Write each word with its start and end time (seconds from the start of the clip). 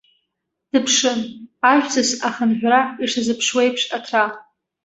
Дыԥшын, 0.71 1.19
ажәҵыс 1.69 2.09
ахынҳәра 2.27 2.81
ишазыԥшуеиԥш 3.03 3.83
аҭра. 3.97 4.23